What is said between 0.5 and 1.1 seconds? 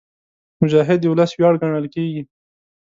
مجاهد د